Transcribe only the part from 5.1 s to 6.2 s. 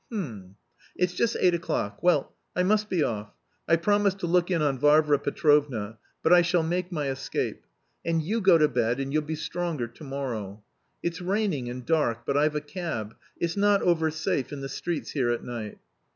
Petrovna,